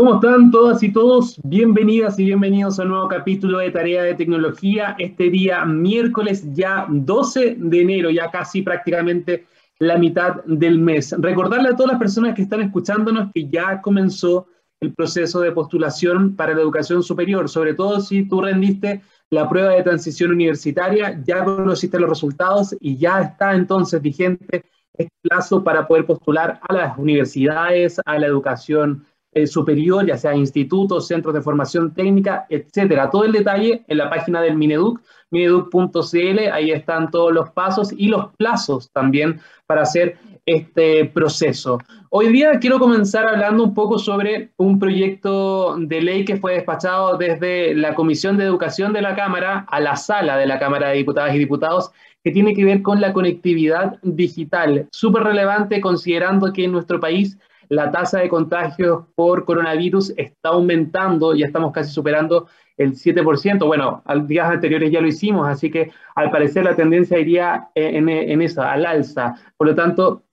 [0.00, 1.38] ¿Cómo están todas y todos?
[1.44, 4.96] Bienvenidas y bienvenidos a un nuevo capítulo de Tarea de Tecnología.
[4.98, 9.44] Este día miércoles ya 12 de enero, ya casi prácticamente
[9.78, 11.14] la mitad del mes.
[11.18, 14.46] Recordarle a todas las personas que están escuchándonos que ya comenzó
[14.80, 19.74] el proceso de postulación para la educación superior, sobre todo si tú rendiste la prueba
[19.74, 25.86] de transición universitaria, ya conociste los resultados y ya está entonces vigente este plazo para
[25.86, 31.40] poder postular a las universidades, a la educación eh, superior, ya sea institutos, centros de
[31.40, 33.10] formación técnica, etcétera.
[33.10, 38.08] Todo el detalle en la página del Mineduc, mineduc.cl, ahí están todos los pasos y
[38.08, 41.78] los plazos también para hacer este proceso.
[42.08, 47.16] Hoy día quiero comenzar hablando un poco sobre un proyecto de ley que fue despachado
[47.16, 50.96] desde la Comisión de Educación de la Cámara a la sala de la Cámara de
[50.96, 51.92] Diputadas y Diputados
[52.24, 54.88] que tiene que ver con la conectividad digital.
[54.90, 57.38] Súper relevante considerando que en nuestro país
[57.70, 63.64] la tasa de contagios por coronavirus está aumentando, ya estamos casi superando el 7%.
[63.64, 68.42] Bueno, al días anteriores ya lo hicimos, así que al parecer la tendencia iría en,
[68.42, 69.36] eso, al alza.
[69.56, 70.24] Por lo tanto,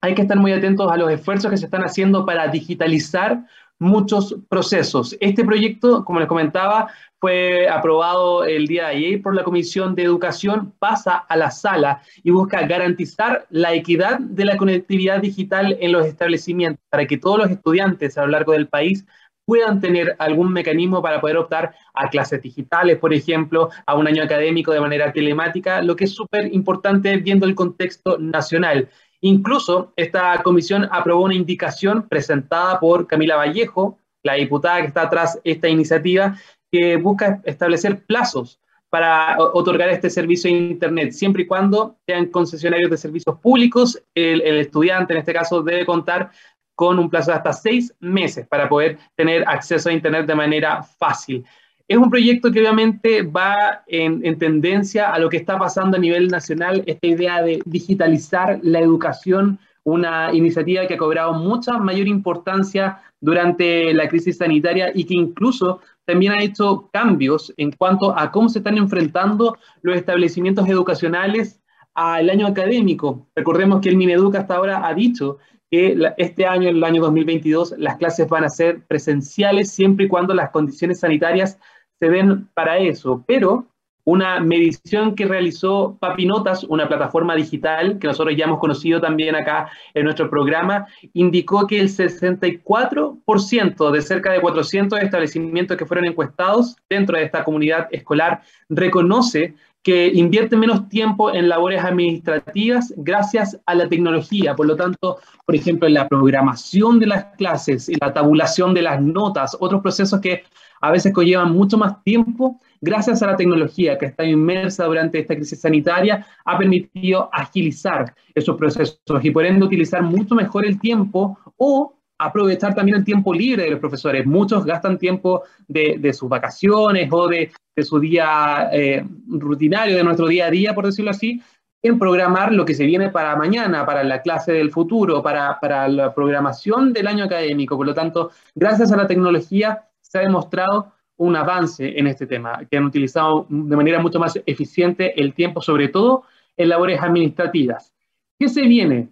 [0.00, 3.44] hay que estar muy atentos a los esfuerzos que se están haciendo para digitalizar
[3.78, 5.16] muchos procesos.
[5.20, 6.88] Este proyecto, como les comentaba,
[7.20, 12.02] fue aprobado el día de ayer por la Comisión de Educación, pasa a la sala
[12.22, 17.38] y busca garantizar la equidad de la conectividad digital en los establecimientos para que todos
[17.38, 19.04] los estudiantes a lo largo del país
[19.48, 24.22] puedan tener algún mecanismo para poder optar a clases digitales, por ejemplo, a un año
[24.22, 28.90] académico de manera telemática, lo que es súper importante viendo el contexto nacional.
[29.20, 35.40] Incluso esta comisión aprobó una indicación presentada por Camila Vallejo, la diputada que está atrás
[35.42, 36.36] de esta iniciativa,
[36.70, 42.90] que busca establecer plazos para otorgar este servicio de Internet, siempre y cuando sean concesionarios
[42.90, 44.02] de servicios públicos.
[44.14, 46.30] El, estudiante, en este caso, debe contar
[46.74, 50.82] con un plazo de hasta seis meses para poder tener acceso a Internet de manera
[50.82, 51.44] fácil.
[51.88, 56.00] Es un proyecto que obviamente va en, en, tendencia a lo que está pasando a
[56.00, 62.06] nivel nacional, esta idea de digitalizar la educación, una iniciativa que ha cobrado mucha mayor
[62.06, 68.30] importancia durante la crisis sanitaria y que incluso también ha hecho cambios en cuanto a
[68.30, 71.60] cómo se están enfrentando los establecimientos educacionales
[71.94, 73.26] al año académico.
[73.34, 75.38] Recordemos que el Mineduc hasta ahora ha dicho
[75.70, 80.32] que este año, el año 2022, las clases van a ser presenciales siempre y cuando
[80.32, 81.58] las condiciones sanitarias
[82.00, 83.22] se den para eso.
[83.26, 83.66] Pero
[84.08, 89.70] una medición que realizó Papinotas, una plataforma digital que nosotros ya hemos conocido también acá
[89.92, 96.74] en nuestro programa, indicó que el 64% de cerca de 400 establecimientos que fueron encuestados
[96.88, 103.74] dentro de esta comunidad escolar reconoce que invierte menos tiempo en labores administrativas gracias a
[103.74, 104.56] la tecnología.
[104.56, 108.82] Por lo tanto, por ejemplo, en la programación de las clases, en la tabulación de
[108.82, 110.44] las notas, otros procesos que
[110.80, 115.34] a veces conllevan mucho más tiempo, gracias a la tecnología que está inmersa durante esta
[115.34, 121.38] crisis sanitaria, ha permitido agilizar esos procesos y por ende utilizar mucho mejor el tiempo
[121.56, 124.26] o aprovechar también el tiempo libre de los profesores.
[124.26, 127.52] Muchos gastan tiempo de, sus vacaciones o de,
[127.82, 131.40] su día eh, rutinario, de nuestro día a día, por decirlo así,
[131.80, 135.86] en programar lo que se viene para mañana, para la clase del futuro, para, para
[135.86, 137.76] la programación del año académico.
[137.76, 142.64] Por lo tanto, gracias a la tecnología se ha demostrado un avance en este tema,
[142.70, 146.24] que han utilizado de manera mucho más eficiente el tiempo, sobre todo
[146.56, 147.92] en labores administrativas.
[148.38, 149.08] ¿Qué se viene?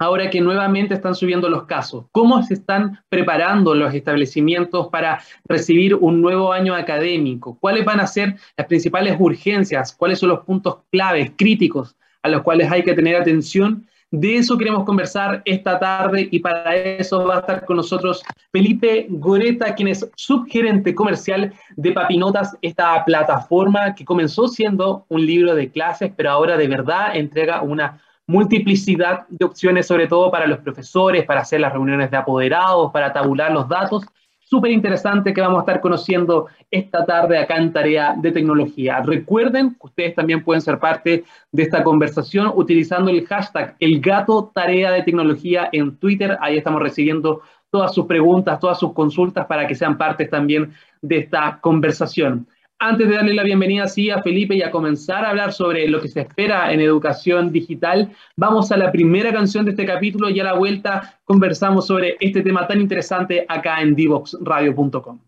[0.00, 5.94] Ahora que nuevamente están subiendo los casos, ¿cómo se están preparando los establecimientos para recibir
[5.96, 7.58] un nuevo año académico?
[7.58, 9.92] ¿Cuáles van a ser las principales urgencias?
[9.92, 14.56] ¿Cuáles son los puntos claves, críticos, a los cuales hay que tener atención de eso
[14.56, 19.88] queremos conversar esta tarde y para eso va a estar con nosotros Felipe Goreta, quien
[19.88, 26.30] es subgerente comercial de Papinotas, esta plataforma que comenzó siendo un libro de clases, pero
[26.30, 31.60] ahora de verdad entrega una multiplicidad de opciones, sobre todo para los profesores, para hacer
[31.60, 34.04] las reuniones de apoderados, para tabular los datos
[34.48, 39.00] súper interesante que vamos a estar conociendo esta tarde acá en Tarea de Tecnología.
[39.00, 44.50] Recuerden que ustedes también pueden ser parte de esta conversación utilizando el hashtag El Gato
[44.54, 46.38] Tarea de Tecnología en Twitter.
[46.40, 50.72] Ahí estamos recibiendo todas sus preguntas, todas sus consultas para que sean parte también
[51.02, 52.46] de esta conversación.
[52.80, 56.00] Antes de darle la bienvenida así a Felipe y a comenzar a hablar sobre lo
[56.00, 60.38] que se espera en educación digital, vamos a la primera canción de este capítulo y
[60.38, 65.18] a la vuelta conversamos sobre este tema tan interesante acá en divoxradio.com.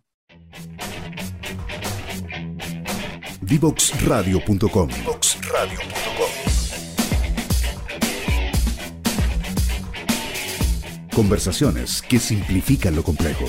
[3.41, 4.89] Divoxradio.com
[11.13, 13.47] Conversaciones que simplifican lo complejo.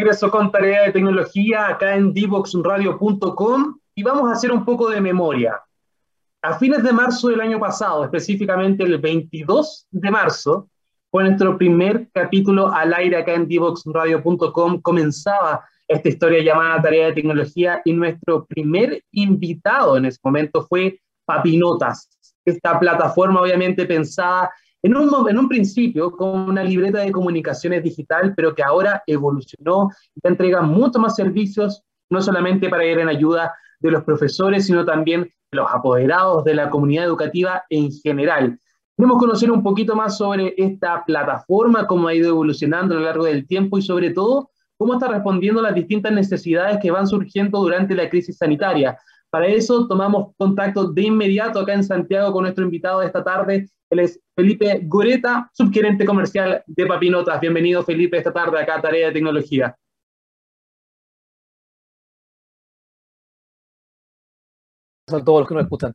[0.00, 4.98] Regreso con tarea de tecnología acá en divoxradio.com y vamos a hacer un poco de
[4.98, 5.60] memoria.
[6.40, 10.68] A fines de marzo del año pasado, específicamente el 22 de marzo,
[11.10, 14.80] fue nuestro primer capítulo al aire acá en divoxradio.com.
[14.80, 20.98] Comenzaba esta historia llamada Tarea de Tecnología y nuestro primer invitado en ese momento fue
[21.26, 22.08] Papinotas,
[22.46, 24.50] esta plataforma obviamente pensada
[24.82, 30.62] en un, principio como una libreta de comunicaciones digital, pero que ahora evolucionó y entrega
[30.62, 35.56] muchos más servicios, no solamente para ir en ayuda de los profesores, sino también de
[35.56, 38.58] los apoderados de la comunidad educativa en general.
[38.96, 43.24] Queremos conocer un poquito más sobre esta plataforma, cómo ha ido evolucionando a lo largo
[43.24, 47.60] del tiempo y sobre todo cómo está respondiendo a las distintas necesidades que van surgiendo
[47.60, 48.98] durante la crisis sanitaria.
[49.30, 53.68] Para eso tomamos contacto de inmediato acá en Santiago con nuestro invitado de esta tarde.
[53.88, 57.40] Él es Felipe Goreta, subgerente comercial de Papinotas.
[57.40, 59.76] Bienvenido Felipe esta tarde acá a Tarea de Tecnología.
[65.12, 65.92] a todos los que nos escuchan.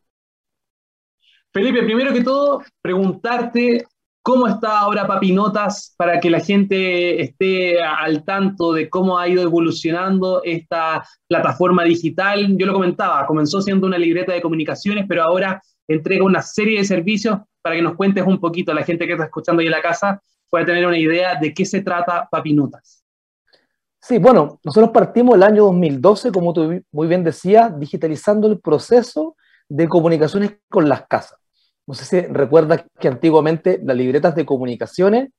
[1.53, 3.85] Felipe, primero que todo, preguntarte
[4.25, 9.44] cómo está ahora Papinotas para que la gente esté al tanto de cómo ha ido
[9.44, 12.57] evolucionando esta plataforma digital.
[12.57, 16.86] Yo lo comentaba, comenzó siendo una libreta de comunicaciones, pero ahora entrega una serie de
[16.86, 19.83] servicios para que nos cuentes un poquito la gente que está escuchando ahí en la
[19.83, 20.19] casa
[20.50, 23.04] pueda tener una idea de qué se trata Papinotas.
[24.01, 29.36] Sí, bueno, nosotros partimos el año 2012, como tú muy bien decías, digitalizando el proceso
[29.69, 31.38] de comunicaciones con las casas.
[31.87, 35.29] No sé si recuerdas que antiguamente las libretas de comunicaciones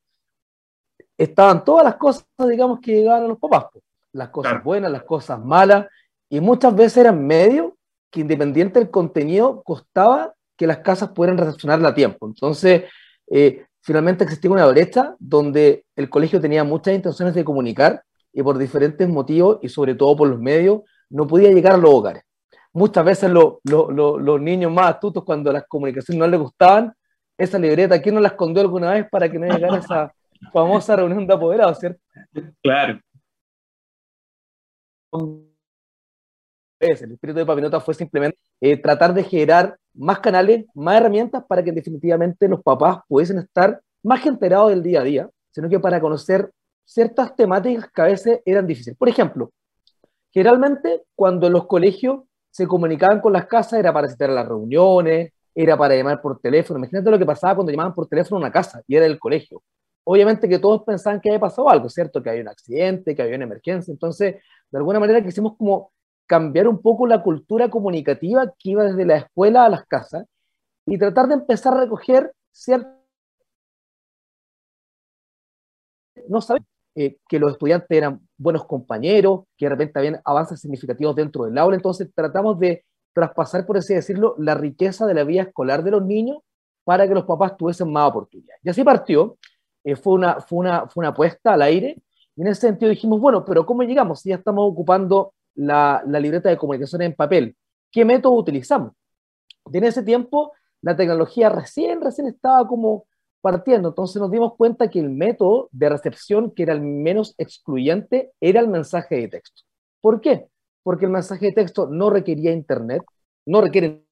[1.19, 3.67] estaban todas las cosas, digamos, que llegaban a los papás.
[4.13, 5.87] Las cosas buenas, las cosas malas,
[6.29, 7.73] y muchas veces eran medios
[8.11, 12.27] que independiente del contenido costaba que las casas pudieran recepcionarla a tiempo.
[12.27, 12.85] Entonces,
[13.31, 18.03] eh, finalmente existía una brecha donde el colegio tenía muchas intenciones de comunicar,
[18.37, 21.91] y por diferentes motivos y sobre todo por los medios no podía llegar a los
[21.91, 22.23] hogares.
[22.77, 26.93] Muchas veces los niños más astutos cuando las comunicaciones no les gustaban,
[27.39, 30.13] esa libreta, ¿quién no la escondió alguna vez para que no llegara esa
[30.53, 31.99] famosa reunión de apoderados, cierto?
[32.63, 33.01] Claro.
[36.79, 41.65] El espíritu de Papinota fue simplemente eh, tratar de generar más canales, más herramientas para
[41.65, 45.99] que definitivamente los papás pudiesen estar más enterados del día a día, sino que para
[45.99, 46.51] conocer
[46.85, 48.99] ciertas temáticas que a veces eran difíciles.
[48.99, 49.51] Por ejemplo,
[50.31, 52.26] generalmente cuando los colegios
[52.57, 56.79] se comunicaban con las casas era para citar las reuniones, era para llamar por teléfono.
[56.79, 59.63] Imagínate lo que pasaba cuando llamaban por teléfono a una casa y era el colegio.
[60.05, 62.23] Obviamente que todos pensaban que había pasado algo, ¿cierto?
[62.23, 63.93] Que había un accidente, que había una emergencia.
[63.93, 64.37] Entonces,
[64.71, 65.93] de alguna manera quisimos como
[66.27, 70.25] cambiar un poco la cultura comunicativa que iba desde la escuela a las casas
[70.87, 72.95] y tratar de empezar a recoger ciertas
[76.29, 81.15] no sabemos eh, que los estudiantes eran buenos compañeros, que de repente habían avances significativos
[81.17, 85.43] dentro del aula, entonces tratamos de traspasar, por así decirlo, la riqueza de la vida
[85.43, 86.39] escolar de los niños
[86.85, 88.61] para que los papás tuviesen más oportunidades.
[88.63, 89.39] Y así partió,
[89.85, 91.97] eh, fue, una, fue, una, fue una apuesta al aire,
[92.37, 96.21] y en ese sentido dijimos, bueno, pero ¿cómo llegamos si ya estamos ocupando la, la
[96.21, 97.57] libreta de comunicaciones en papel?
[97.91, 98.93] ¿Qué método utilizamos?
[99.73, 100.53] en ese tiempo,
[100.83, 103.07] la tecnología recién, recién estaba como
[103.47, 103.91] partiendo.
[103.91, 108.59] Entonces nos dimos cuenta que el método de recepción que era el menos excluyente era
[108.61, 109.63] el mensaje de texto.
[110.01, 110.49] ¿Por qué?
[110.83, 113.05] Porque el mensaje de texto no requería internet,
[113.47, 114.03] no requiere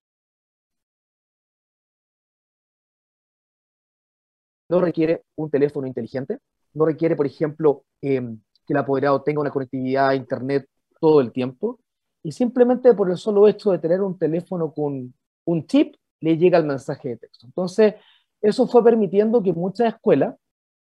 [4.69, 6.39] no requiere un teléfono inteligente,
[6.75, 10.69] no requiere, por ejemplo, em, que el apoderado tenga una conectividad a Internet
[11.01, 11.81] todo el tiempo,
[12.23, 15.13] y simplemente por el solo hecho de tener un teléfono con
[15.45, 17.47] un chip, le llega el mensaje de texto.
[17.47, 17.95] Entonces,
[18.45, 20.37] eso fue permitiendo que muchas escuelas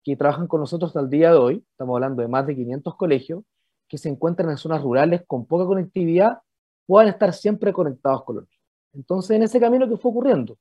[0.01, 2.95] que trabajan con nosotros hasta el día de hoy, estamos hablando de más de 500
[2.95, 3.43] colegios,
[3.89, 6.39] que se encuentran en zonas rurales con poca conectividad,
[6.85, 8.63] puedan estar siempre conectados con los niños.
[8.93, 10.57] Entonces, en ese camino, ¿qué fue ocurriendo?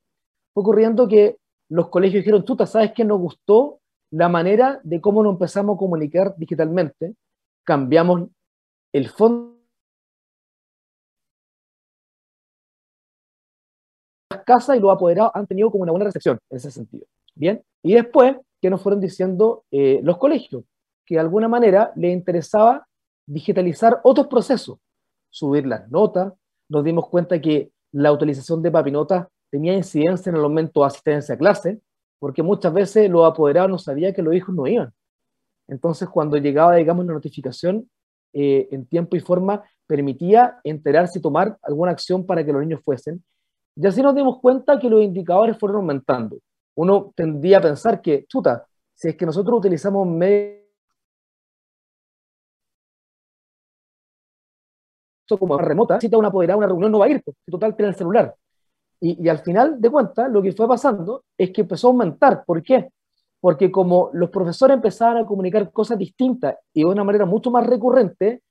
[0.53, 1.37] Fue ocurriendo que
[1.69, 3.79] los colegios dijeron, tú ¿sabes qué nos gustó?
[4.11, 7.15] La manera de cómo nos empezamos a comunicar digitalmente,
[7.63, 8.29] cambiamos
[8.93, 9.58] el fondo
[14.49, 17.07] casas y los apoderados han tenido como una buena recepción en ese sentido.
[17.35, 20.65] Bien, y después, ¿qué nos fueron diciendo eh, los colegios?
[21.05, 22.87] Que de alguna manera les interesaba
[23.27, 24.79] digitalizar otros procesos,
[25.31, 26.33] subir las notas,
[26.71, 31.35] nos dimos cuenta que la utilización de papinotas tenía incidencia en el aumento de asistencia
[31.35, 31.81] a clase,
[32.19, 34.93] porque muchas veces los apoderados no sabían que los hijos no iban.
[35.69, 37.89] Entonces, cuando llegaba, digamos, la notificación
[38.33, 42.81] eh, en tiempo y forma, permitía enterarse y tomar alguna acción para que los niños
[42.85, 43.23] fuesen.
[43.81, 46.39] Y así nos dimos cuenta que los indicadores fueron aumentando.
[46.75, 50.59] Uno tendría a pensar que, chuta, si es que nosotros utilizamos medios
[55.39, 57.91] como remota, si te una apoderada una reunión no va a ir, porque total tiene
[57.91, 58.35] el celular.
[59.01, 62.45] Y, y, al final de cuentas, lo que fue pasando es que empezó a aumentar.
[62.45, 62.91] ¿Por qué?
[63.41, 67.65] Porque como los profesores empezaban a comunicar cosas distintas y de una manera mucho más
[67.65, 68.43] recurrente,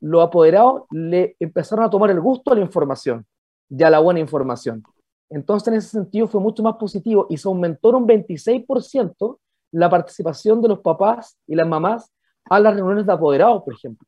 [0.00, 3.26] los apoderados le empezaron a tomar el gusto a la información
[3.68, 4.82] y a la buena información.
[5.30, 9.38] Entonces, en ese sentido, fue mucho más positivo y se aumentó un 26%
[9.72, 12.12] la participación de los papás y las mamás
[12.48, 14.06] a las reuniones de apoderados, por ejemplo.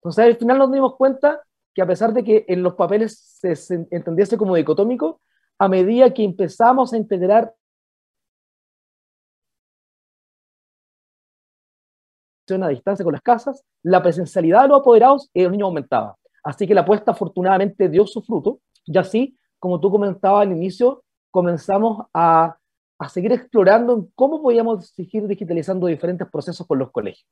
[0.00, 1.42] Entonces, al final nos dimos cuenta
[1.74, 5.20] que a pesar de que en los papeles se, se entendiese como dicotómico,
[5.58, 7.52] a medida que empezamos a integrar
[12.62, 16.16] a distancia con las casas, la presencialidad de los apoderados de los niños aumentaba.
[16.42, 21.04] Así que la apuesta afortunadamente dio su fruto y así, como tú comentabas al inicio,
[21.30, 22.56] comenzamos a,
[22.98, 27.26] a seguir explorando cómo podíamos seguir digitalizando diferentes procesos con los colegios.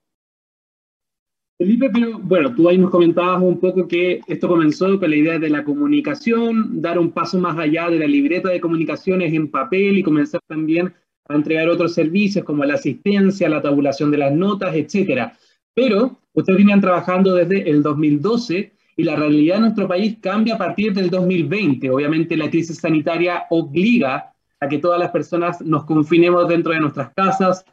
[1.59, 5.39] Felipe, pero bueno, tú ahí nos comentabas un poco que esto comenzó con la idea
[5.39, 9.99] de la comunicación, dar un paso más allá de la libreta de comunicaciones en papel
[9.99, 10.93] y comenzar también
[11.29, 15.39] a entregar otros servicios como la asistencia, la tabulación de las notas, etcétera.
[15.73, 20.59] Pero ustedes venían trabajando desde el 2012 y la realidad en nuestro país cambia a
[20.59, 21.91] partir del 2020.
[21.91, 27.13] Obviamente la crisis sanitaria obliga a que todas las personas nos confinemos dentro de nuestras
[27.15, 27.65] casas.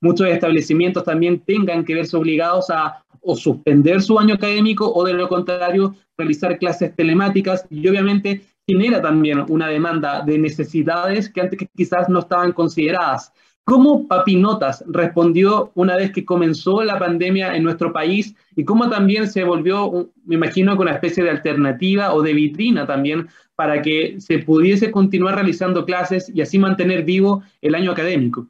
[0.00, 5.12] Muchos establecimientos también tengan que verse obligados a o suspender su año académico o de
[5.12, 11.68] lo contrario realizar clases telemáticas y obviamente genera también una demanda de necesidades que antes
[11.76, 13.32] quizás no estaban consideradas.
[13.68, 19.28] ¿Cómo Papinotas respondió una vez que comenzó la pandemia en nuestro país y cómo también
[19.28, 24.22] se volvió, me imagino, con una especie de alternativa o de vitrina también para que
[24.22, 28.46] se pudiese continuar realizando clases y así mantener vivo el año académico?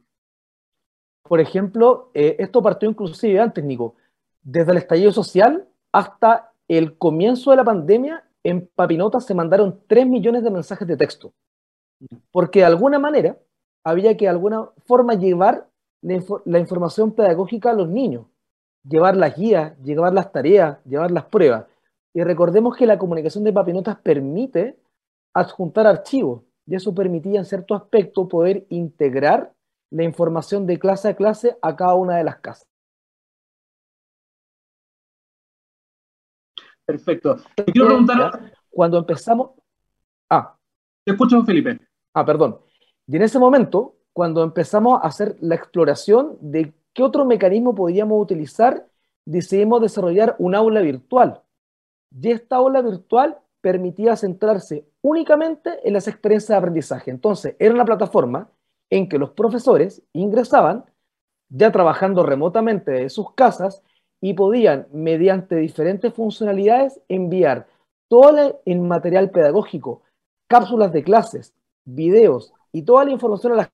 [1.23, 3.95] Por ejemplo, eh, esto partió inclusive antes, Nico,
[4.41, 10.07] desde el estallido social hasta el comienzo de la pandemia, en Papinotas se mandaron 3
[10.07, 11.33] millones de mensajes de texto.
[12.31, 13.37] Porque de alguna manera
[13.83, 15.69] había que de alguna forma llevar
[16.01, 18.25] la, la información pedagógica a los niños,
[18.83, 21.65] llevar las guías, llevar las tareas, llevar las pruebas.
[22.13, 24.77] Y recordemos que la comunicación de Papinotas permite
[25.33, 29.53] adjuntar archivos y eso permitía en cierto aspecto poder integrar
[29.91, 32.67] la información de clase a clase a cada una de las casas.
[36.85, 37.37] Perfecto.
[37.55, 38.53] Te quiero preguntar.
[38.69, 39.51] Cuando empezamos.
[40.29, 40.55] Ah.
[41.03, 41.79] Te escucho, Felipe.
[42.13, 42.59] Ah, perdón.
[43.09, 48.21] Y en ese momento, cuando empezamos a hacer la exploración de qué otro mecanismo podíamos
[48.21, 48.85] utilizar,
[49.25, 51.41] decidimos desarrollar un aula virtual.
[52.11, 57.09] Y esta aula virtual permitía centrarse únicamente en las experiencias de aprendizaje.
[57.09, 58.51] Entonces, era una plataforma
[58.91, 60.85] en que los profesores ingresaban,
[61.49, 63.81] ya trabajando remotamente de sus casas,
[64.21, 67.65] y podían, mediante diferentes funcionalidades, enviar
[68.07, 70.03] todo el material pedagógico,
[70.47, 73.69] cápsulas de clases, videos y toda la información a las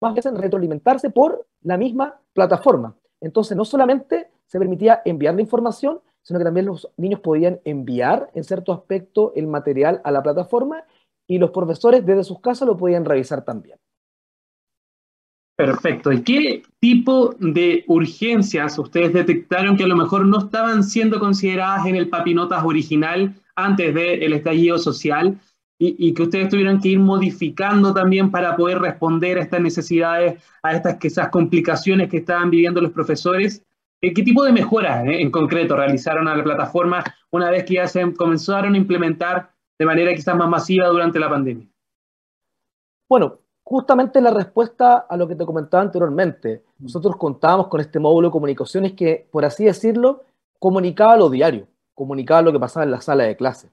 [0.00, 2.96] más veces retroalimentarse por la misma plataforma.
[3.20, 8.30] Entonces, no solamente se permitía enviar la información, sino que también los niños podían enviar
[8.34, 10.84] en cierto aspecto el material a la plataforma
[11.26, 13.78] y los profesores desde sus casas lo podían revisar también.
[15.56, 16.12] Perfecto.
[16.12, 21.84] ¿Y qué tipo de urgencias ustedes detectaron que a lo mejor no estaban siendo consideradas
[21.86, 25.38] en el papinotas original antes del estallido social
[25.80, 30.74] y, que ustedes tuvieron que ir modificando también para poder responder a estas necesidades, a
[30.74, 33.64] estas quizás complicaciones que estaban viviendo los profesores?
[34.00, 37.86] ¿Qué tipo de mejoras eh, en concreto realizaron a la plataforma una vez que ya
[37.86, 41.68] se comenzaron a implementar de manera quizás más masiva durante la pandemia?
[43.08, 46.64] Bueno, justamente la respuesta a lo que te comentaba anteriormente.
[46.78, 50.24] Nosotros contábamos con este módulo de comunicaciones que, por así decirlo,
[50.58, 51.68] comunicaba lo diario,
[51.98, 53.70] comunicaba lo que pasaba en la sala de clase.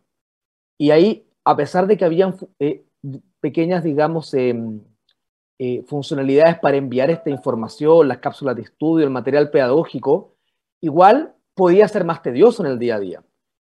[0.78, 2.84] Y ahí, a pesar de que habían eh,
[3.40, 4.82] pequeñas, digamos, em,
[5.60, 10.34] eh, funcionalidades para enviar esta información, las cápsulas de estudio, el material pedagógico,
[10.82, 13.24] igual podía ser más tedioso en el día a día.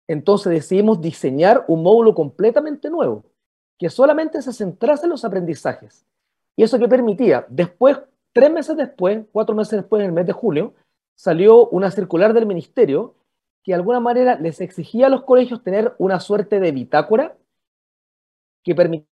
[0.07, 3.23] Entonces decidimos diseñar un módulo completamente nuevo,
[3.77, 6.05] que solamente se centrase en los aprendizajes
[6.59, 7.45] ¿Y eso que permitía?
[7.47, 7.97] Después,
[8.33, 10.73] tres meses después, cuatro meses después, en el mes de julio,
[11.15, 13.15] salió una circular del ministerio
[13.69, 17.37] que de alguna manera les exigía a los colegios tener una suerte de bitácora
[18.63, 19.05] que permitía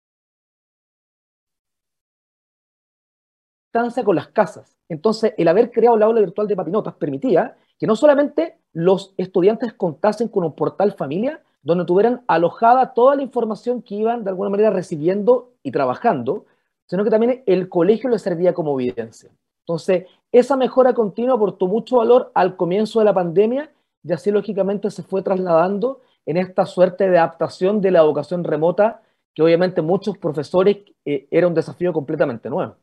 [4.05, 4.77] con las casas.
[4.87, 9.73] Entonces, el haber creado la aula virtual de Papinotas permitía que no solamente los estudiantes
[9.73, 14.51] contasen con un portal familia, donde tuvieran alojada toda la información que iban de alguna
[14.51, 16.45] manera recibiendo y trabajando,
[16.85, 19.31] sino que también el colegio le servía como evidencia.
[19.63, 23.69] Entonces, esa mejora continua aportó mucho valor al comienzo de la pandemia
[24.07, 29.01] y así lógicamente se fue trasladando en esta suerte de adaptación de la educación remota,
[29.33, 32.77] que obviamente muchos profesores eh, era un desafío completamente nuevo.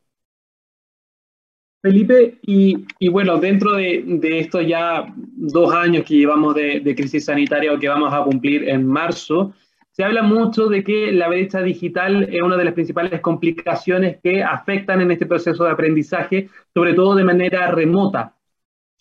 [1.81, 7.73] Felipe, y, bueno, dentro de, estos ya dos años que llevamos de, de, crisis sanitaria
[7.73, 9.53] o que vamos a cumplir en marzo,
[9.91, 14.41] se habla mucho de que la brecha digital es una de las principales complicaciones que
[14.41, 18.33] afectan en este proceso de aprendizaje, sobre todo de manera remota.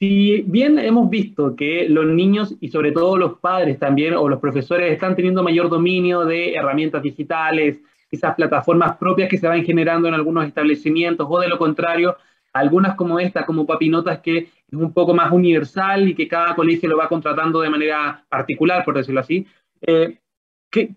[0.02, 4.40] Si bien hemos visto que los niños y sobre todo los padres también o los
[4.40, 7.80] profesores están teniendo mayor dominio de herramientas digitales,
[8.11, 12.16] esas plataformas propias que se van generando en algunos establecimientos o de lo contrario,
[12.52, 16.88] algunas como esta, como Papinotas, que es un poco más universal y que cada colegio
[16.88, 19.47] lo va contratando de manera particular, por decirlo así.
[19.82, 20.18] Eh,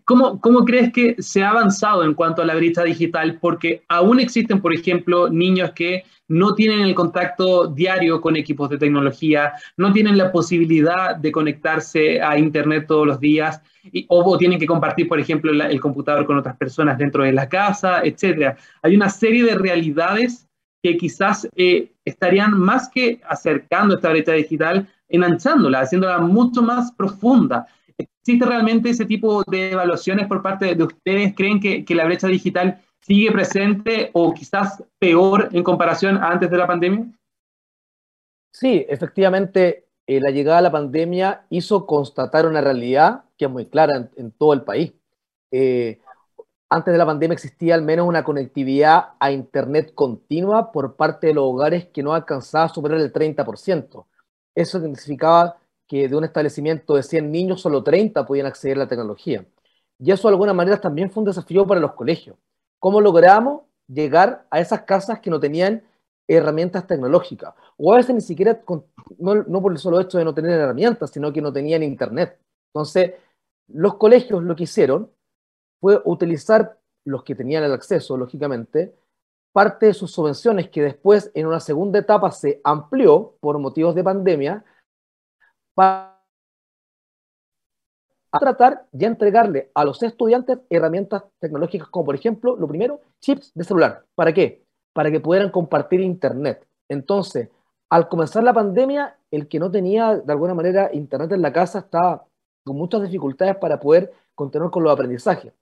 [0.03, 3.37] cómo, ¿Cómo crees que se ha avanzado en cuanto a la brecha digital?
[3.39, 8.77] Porque aún existen, por ejemplo, niños que no tienen el contacto diario con equipos de
[8.77, 13.61] tecnología, no tienen la posibilidad de conectarse a Internet todos los días,
[14.07, 18.01] o, tienen que compartir, por ejemplo, el computador con otras personas dentro de la casa,
[18.03, 18.57] etc.
[18.81, 20.47] Hay una serie de realidades
[20.81, 27.67] que quizás eh, estarían más que acercando esta brecha digital, enanchándola, haciéndola mucho más profunda.
[27.97, 31.35] ¿Existe realmente ese tipo de evaluaciones por parte de ustedes?
[31.35, 36.57] ¿Creen que la brecha digital sigue presente o quizás peor en comparación a antes de
[36.57, 37.05] la pandemia?
[38.51, 43.67] Sí, efectivamente, eh, la llegada de la pandemia hizo constatar una realidad que es muy
[43.67, 44.93] clara en, todo el país.
[45.51, 45.99] Eh,
[46.67, 51.35] antes de la pandemia existía al menos una conectividad a Internet continua por parte de
[51.35, 54.07] los hogares que no alcanzaba a superar el 30%.
[54.55, 58.87] Eso significaba que de un establecimiento de 100 niños, solo 30 podían acceder a la
[58.87, 59.45] tecnología.
[59.99, 62.35] Y eso de alguna manera también fue un desafío para los colegios.
[62.79, 65.83] ¿Cómo logramos llegar a esas casas que no tenían
[66.27, 67.53] herramientas tecnológicas?
[67.77, 68.61] O a veces ni siquiera,
[69.17, 72.39] no, no por el solo hecho de no tener herramientas, sino que no tenían internet.
[72.73, 73.13] Entonces,
[73.67, 75.11] los colegios lo que hicieron
[75.79, 78.95] fue utilizar los que tenían el acceso, lógicamente,
[79.53, 84.03] parte de sus subvenciones que después en una segunda etapa se amplió por motivos de
[84.03, 84.65] pandemia
[85.73, 86.14] para
[88.39, 93.63] tratar de entregarle a los estudiantes herramientas tecnológicas como por ejemplo, lo primero, chips de
[93.63, 94.05] celular.
[94.15, 94.63] ¿Para qué?
[94.93, 96.67] Para que pudieran compartir internet.
[96.89, 97.49] Entonces,
[97.89, 101.79] al comenzar la pandemia, el que no tenía de alguna manera internet en la casa
[101.79, 102.25] estaba
[102.63, 105.53] con muchas dificultades para poder continuar con los aprendizajes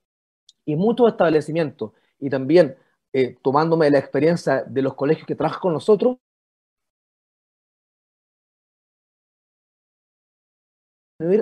[0.65, 2.77] y muchos establecimientos, y también
[3.11, 6.17] eh, tomándome la experiencia de los colegios que trabajan con nosotros,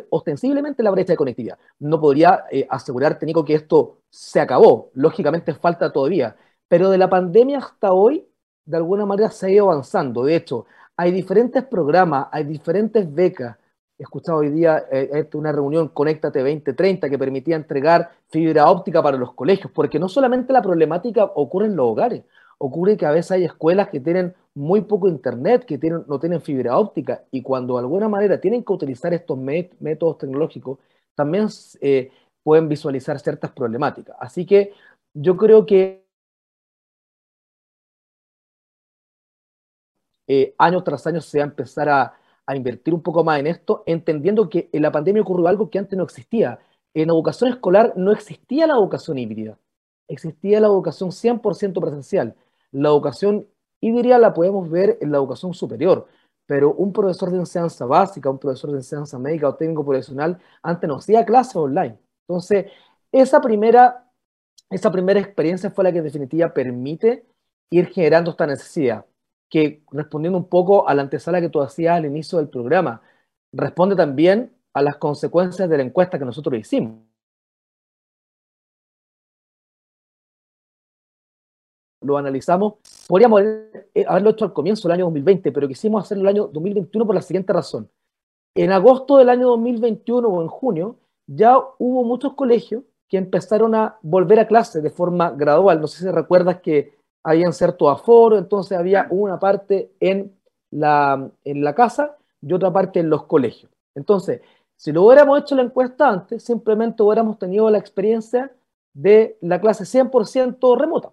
[0.09, 1.57] ostensiblemente la brecha de conectividad.
[1.79, 4.91] No podría eh, asegurar, Nico, que esto se acabó.
[4.93, 6.35] Lógicamente falta todavía.
[6.67, 8.27] Pero de la pandemia hasta hoy,
[8.65, 10.23] de alguna manera se ha ido avanzando.
[10.23, 10.65] De hecho,
[10.95, 13.57] hay diferentes programas, hay diferentes becas,
[14.01, 19.15] he escuchado hoy día eh, una reunión Conéctate 2030 que permitía entregar fibra óptica para
[19.15, 22.23] los colegios, porque no solamente la problemática ocurre en los hogares,
[22.61, 26.41] ocurre que a veces hay escuelas que tienen muy poco internet, que tienen, no tienen
[26.41, 30.77] fibra óptica, y cuando de alguna manera tienen que utilizar estos métodos tecnológicos,
[31.15, 31.47] también
[31.81, 32.11] eh,
[32.43, 34.15] pueden visualizar ciertas problemáticas.
[34.19, 34.73] Así que
[35.13, 36.05] yo creo que
[40.27, 42.13] eh, año tras año se va a empezar a,
[42.45, 45.79] a invertir un poco más en esto, entendiendo que en la pandemia ocurrió algo que
[45.79, 46.59] antes no existía.
[46.93, 49.57] En educación escolar no existía la educación híbrida,
[50.07, 52.35] existía la educación 100% presencial.
[52.71, 53.47] La educación
[53.81, 56.07] híbrida la podemos ver en la educación superior,
[56.45, 60.87] pero un profesor de enseñanza básica, un profesor de enseñanza médica o técnico profesional, antes
[60.87, 61.97] no hacía clases online.
[62.27, 62.71] Entonces,
[63.11, 64.09] esa primera,
[64.69, 67.25] esa primera experiencia fue la que definitiva permite
[67.71, 69.05] ir generando esta necesidad
[69.49, 73.01] que respondiendo un poco a la antesala que tú hacías al inicio del programa,
[73.51, 77.10] responde también a las consecuencias de la encuesta que nosotros hicimos.
[82.01, 82.75] Lo analizamos,
[83.07, 87.05] podríamos eh, haberlo hecho al comienzo del año 2020, pero quisimos hacerlo el año 2021
[87.05, 87.89] por la siguiente razón.
[88.55, 93.97] En agosto del año 2021 o en junio, ya hubo muchos colegios que empezaron a
[94.01, 95.79] volver a clase de forma gradual.
[95.79, 100.33] No sé si recuerdas que habían cierto aforo, entonces había una parte en
[100.71, 103.71] la, en la casa y otra parte en los colegios.
[103.95, 104.41] Entonces,
[104.75, 108.51] si lo hubiéramos hecho la encuesta antes, simplemente hubiéramos tenido la experiencia
[108.93, 111.11] de la clase 100% remota.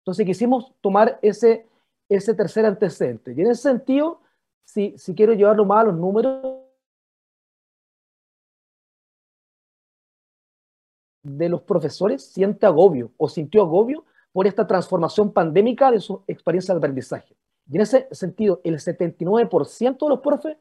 [0.00, 1.66] Entonces quisimos tomar ese,
[2.08, 3.34] ese tercer antecedente.
[3.36, 4.20] Y en ese sentido,
[4.64, 6.60] si, si quiero llevarlo más a los números,
[11.22, 16.74] de los profesores siente agobio o sintió agobio por esta transformación pandémica de su experiencia
[16.74, 17.36] de aprendizaje.
[17.70, 20.56] Y en ese sentido, el 79% de los profes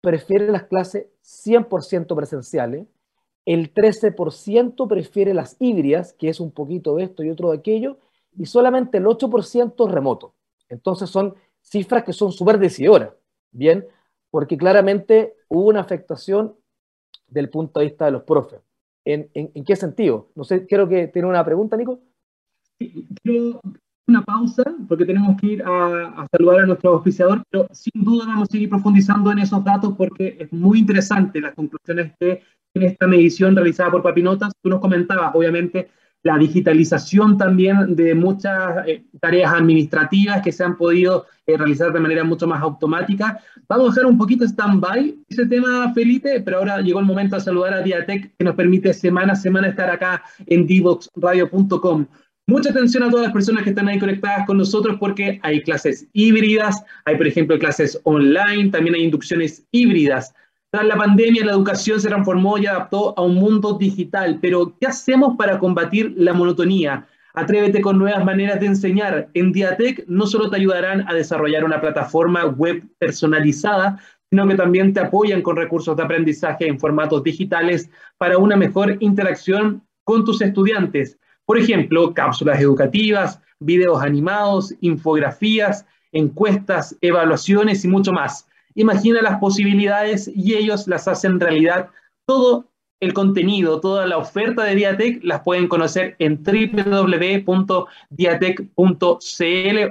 [0.00, 2.86] prefiere las clases 100% presenciales,
[3.46, 7.98] el 13% prefiere las híbridas, que es un poquito de esto y otro de aquello,
[8.36, 10.34] y solamente el 8% remoto.
[10.68, 13.10] Entonces son cifras que son súper decidoras,
[13.50, 13.86] ¿bien?
[14.30, 16.54] Porque claramente hubo una afectación
[17.26, 18.60] del punto de vista de los profes.
[19.04, 20.28] ¿En, qué sentido?
[20.34, 22.00] No sé, quiero que tiene una pregunta, Nico.
[23.22, 23.60] Quiero
[24.06, 28.48] una pausa porque tenemos que ir a, saludar a nuestro oficiador, pero sin duda vamos
[28.48, 32.42] a seguir profundizando en esos datos porque es muy interesante las conclusiones que
[32.74, 34.52] en esta medición realizada por Papinotas.
[34.62, 35.90] Tú nos comentabas, obviamente,
[36.22, 42.00] la digitalización también de muchas eh, tareas administrativas que se han podido eh, realizar de
[42.00, 43.40] manera mucho más automática.
[43.68, 47.42] Vamos a dejar un poquito stand-by ese tema, Felipe, pero ahora llegó el momento de
[47.42, 52.06] saludar a Diatec, que nos permite semana a semana estar acá en divoxradio.com.
[52.46, 56.08] Mucha atención a todas las personas que están ahí conectadas con nosotros porque hay clases
[56.12, 60.34] híbridas, hay por ejemplo clases online, también hay inducciones híbridas.
[60.72, 64.86] Tras la pandemia, la educación se transformó y adaptó a un mundo digital, pero ¿qué
[64.86, 67.08] hacemos para combatir la monotonía?
[67.34, 69.30] Atrévete con nuevas maneras de enseñar.
[69.34, 73.98] En Diatec no solo te ayudarán a desarrollar una plataforma web personalizada,
[74.30, 78.96] sino que también te apoyan con recursos de aprendizaje en formatos digitales para una mejor
[79.00, 81.18] interacción con tus estudiantes.
[81.46, 88.46] Por ejemplo, cápsulas educativas, videos animados, infografías, encuestas, evaluaciones y mucho más
[88.80, 91.90] imagina las posibilidades y ellos las hacen realidad.
[92.26, 97.48] Todo el contenido, toda la oferta de Diatec las pueden conocer en www.diatec.cl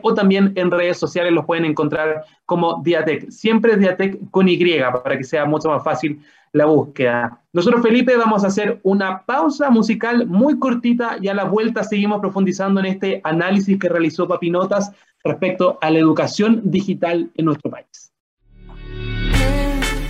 [0.04, 3.32] o también en redes sociales los pueden encontrar como Diatec.
[3.32, 4.58] Siempre Diatec con Y
[5.04, 6.21] para que sea mucho más fácil
[6.54, 7.41] la búsqueda.
[7.54, 12.19] Nosotros, Felipe, vamos a hacer una pausa musical muy cortita y a la vuelta seguimos
[12.19, 14.91] profundizando en este análisis que realizó Papinotas
[15.23, 18.09] respecto a la educación digital en nuestro país.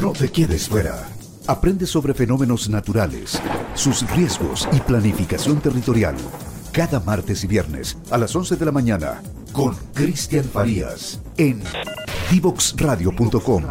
[0.00, 1.08] No te quedes fuera.
[1.48, 3.42] Aprende sobre fenómenos naturales,
[3.74, 6.14] sus riesgos y planificación territorial.
[6.72, 9.20] Cada martes y viernes a las 11 de la mañana
[9.52, 11.62] con Cristian Farías en
[12.30, 13.64] divoxradio.com.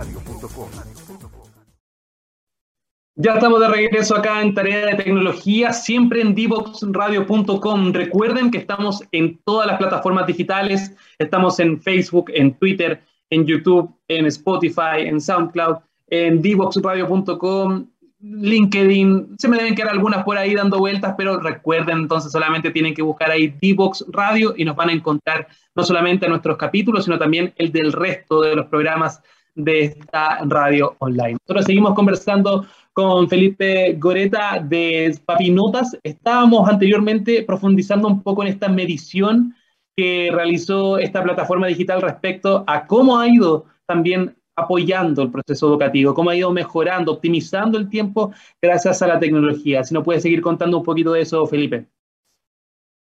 [3.16, 7.94] Ya estamos de regreso acá en Tarea de Tecnología, siempre en divoxradio.com.
[7.94, 13.96] Recuerden que estamos en todas las plataformas digitales, estamos en Facebook, en Twitter, en YouTube,
[14.10, 17.86] en Spotify, en SoundCloud en divoxradio.com,
[18.20, 22.94] LinkedIn, se me deben quedar algunas por ahí dando vueltas, pero recuerden entonces solamente tienen
[22.94, 27.20] que buscar ahí Divox Radio y nos van a encontrar no solamente nuestros capítulos, sino
[27.20, 29.22] también el del resto de los programas
[29.54, 31.38] de esta radio online.
[31.48, 35.98] Nosotros seguimos conversando con Felipe Goreta de Papinotas.
[36.04, 39.56] Estábamos anteriormente profundizando un poco en esta medición
[39.96, 46.14] que realizó esta plataforma digital respecto a cómo ha ido también apoyando el proceso educativo,
[46.14, 49.84] cómo ha ido mejorando, optimizando el tiempo gracias a la tecnología.
[49.84, 51.88] Si nos puedes seguir contando un poquito de eso, Felipe.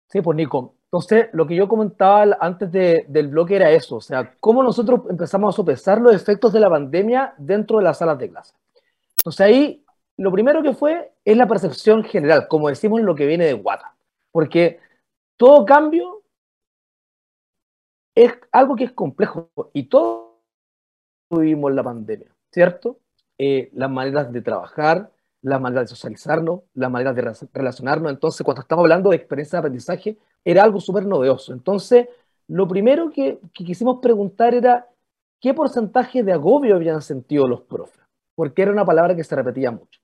[0.10, 0.76] Sí, pues Nico.
[0.88, 5.54] Entonces, lo que yo comentaba antes del bloque era eso, o sea, cómo nosotros empezamos
[5.54, 8.54] a sopesar los efectos de la pandemia dentro de las salas de clase.
[9.18, 13.46] Entonces ahí, lo primero que fue es la percepción general, como decimos lo que viene
[13.46, 13.96] de Guata,
[14.32, 14.80] porque
[15.36, 16.24] todo cambio
[18.16, 20.27] es algo que es complejo y todo
[21.30, 22.98] vivimos la pandemia, ¿cierto?
[23.38, 25.12] Eh, las maneras de trabajar,
[25.42, 28.12] las maneras de socializarnos, las maneras de relacionarnos.
[28.12, 31.54] Entonces, cuando estamos hablando de experiencia de aprendizaje, era algo súper novedoso.
[31.54, 32.08] Entonces,
[32.48, 34.88] lo primero que, que, quisimos preguntar era
[35.40, 38.02] qué porcentaje de agobio habían sentido los profes,
[38.36, 40.00] porque era una palabra que se repetía mucho.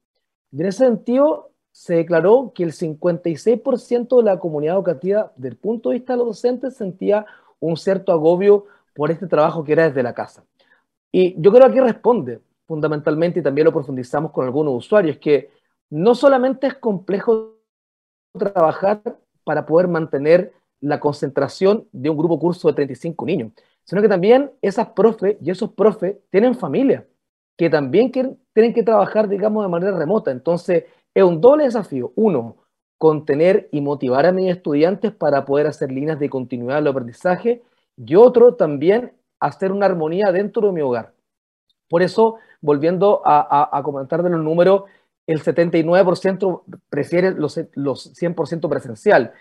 [0.51, 5.89] Y en ese sentido, se declaró que el 56% de la comunidad educativa, del punto
[5.89, 7.25] de vista de los docentes, sentía
[7.59, 10.43] un cierto agobio por este trabajo que era desde la casa.
[11.15, 15.51] Y yo creo que responde fundamentalmente, y también lo profundizamos con algunos usuarios, que
[15.91, 17.59] no solamente es complejo
[18.37, 19.01] trabajar
[19.43, 23.51] para poder mantener la concentración de un grupo curso de 35 niños,
[23.83, 27.05] sino que también esas profes y esos profes tienen familia,
[27.55, 30.31] que también tienen que trabajar, digamos, de manera remota.
[30.31, 32.11] Entonces, es un doble desafío.
[32.15, 32.57] Uno,
[32.97, 37.61] contener y motivar a mis estudiantes para poder hacer líneas de continuidad del aprendizaje
[37.97, 39.11] y otro también
[39.47, 41.13] hacer una armonía dentro de mi hogar.
[41.89, 44.83] Por eso, volviendo a, comentar de los números,
[45.27, 49.33] el 79% prefiere los, los 100% presencial.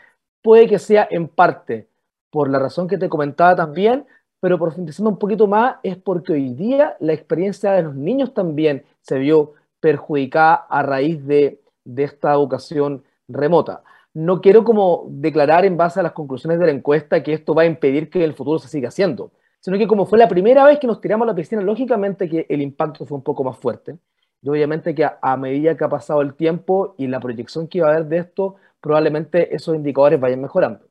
[0.43, 1.89] Puede que sea en parte
[2.31, 4.07] por la razón que te comentaba también,
[4.41, 8.85] pero profundizando un poquito más es porque hoy día la experiencia de los niños también
[9.01, 11.61] se vio perjudicada a raíz de,
[11.97, 13.83] esta educación remota.
[14.15, 17.63] No quiero como declarar en base a las conclusiones de la encuesta que esto va
[17.63, 19.33] a impedir que el futuro se siga haciendo,
[19.63, 22.47] sino que como fue la primera vez que nos tiramos a la piscina, lógicamente que
[22.49, 23.97] el impacto fue un poco más fuerte.
[24.43, 27.87] Y obviamente que a, medida que ha pasado el tiempo y la proyección que iba
[27.87, 30.85] a haber de esto, probablemente esos indicadores vayan mejorando.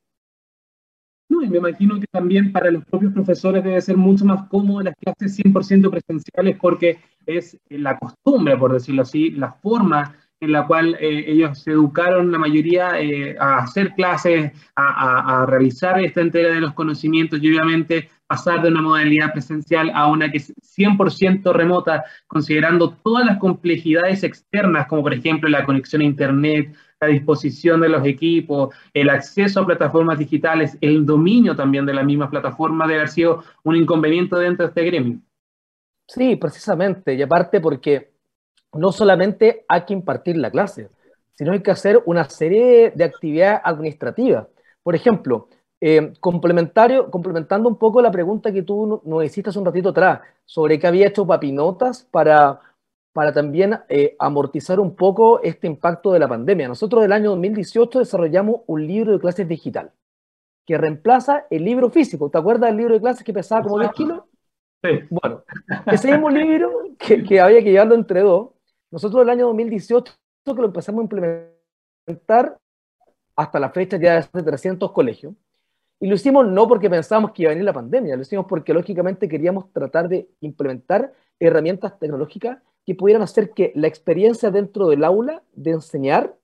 [1.28, 4.82] No, y me imagino que también para los propios profesores debe ser mucho más cómodo
[4.82, 10.66] las clases 100% presenciales porque es la costumbre, por decirlo así, la forma en la
[10.66, 16.54] cual eh, ellos se educaron la mayoría eh, a hacer clases, a, revisar esta entrega
[16.54, 21.52] de los conocimientos y obviamente pasar de una modalidad presencial a una que es 100%
[21.52, 27.82] remota, considerando todas las complejidades externas, como por ejemplo la conexión a Internet, la disposición
[27.82, 32.88] de los equipos, el acceso a plataformas digitales, el dominio también de la misma plataforma
[32.88, 35.20] debe haber sido un inconveniente dentro de este gremio.
[36.08, 38.14] Sí, precisamente, y aparte porque
[38.72, 40.88] no solamente hay que impartir la clase,
[41.34, 44.48] sino hay que hacer una serie de actividades administrativas.
[44.84, 45.50] Por ejemplo,
[45.82, 50.22] eh, complementario, complementando un poco la pregunta que tú nos hiciste hace un ratito atrás,
[50.46, 52.62] sobre qué había hecho Papinotas para,
[53.14, 56.68] para también eh, amortizar un poco este impacto de la pandemia.
[56.68, 59.92] Nosotros el año 2018 desarrollamos un libro de clases digital
[60.68, 62.30] que reemplaza el libro físico.
[62.30, 64.22] ¿Te acuerdas del libro de clases que pesaba como 10 kilos?
[64.84, 64.90] Sí.
[65.10, 65.44] Bueno,
[65.88, 68.52] ese mismo libro que, que había que llevarlo entre dos,
[68.92, 70.14] nosotros el año 2018
[70.46, 72.58] que lo empezamos a implementar
[73.36, 75.34] hasta la fecha ya de 300 colegios.
[76.02, 78.74] Y lo hicimos no porque pensábamos que iba a venir la pandemia, lo hicimos porque
[78.74, 85.04] lógicamente queríamos tratar de implementar herramientas tecnológicas que pudieran hacer que la experiencia dentro del
[85.04, 86.36] aula de enseñar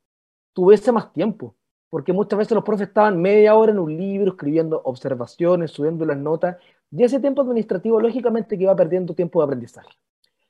[0.54, 1.56] tuviese más tiempo.
[1.89, 6.17] Porque muchas veces los profes estaban media hora en un libro escribiendo observaciones, subiendo las
[6.17, 6.58] notas,
[6.91, 9.89] y ese tiempo administrativo lógicamente que iba perdiendo tiempo de aprendizaje.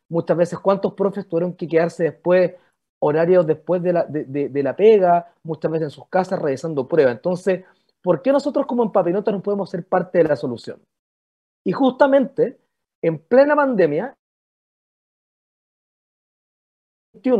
[0.09, 2.55] Muchas veces, ¿cuántos profes tuvieron que quedarse después,
[2.99, 7.15] horarios después de la, de la pega, muchas veces en sus casas realizando pruebas?
[7.15, 7.63] Entonces,
[8.07, 10.81] ¿por qué nosotros como empapinotas no podemos ser parte de la solución?
[11.65, 12.57] Y justamente,
[13.01, 14.15] en plena pandemia,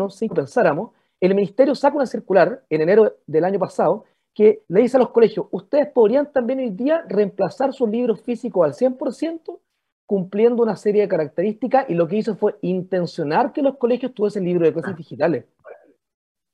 [0.10, 4.04] si pensáramos, el ministerio saca una circular en enero del año pasado
[4.36, 8.66] que le dice a los colegios, ustedes podrían también hoy día reemplazar sus libros físicos
[8.66, 9.62] al 100%
[10.06, 14.44] cumpliendo una serie de características y lo que hizo fue intencionar que los colegios tuviesen
[14.44, 15.46] libros de clases digitales.